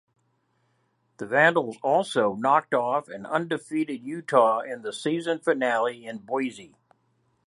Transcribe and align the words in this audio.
The 1.17 1.27
Vandals 1.27 1.77
also 1.83 2.33
knocked 2.33 2.73
off 2.73 3.07
an 3.07 3.27
undefeated 3.27 4.01
Utah 4.01 4.61
in 4.61 4.81
the 4.81 4.91
season 4.91 5.37
finale 5.37 6.07
in 6.07 6.17
Boise. 6.17 6.75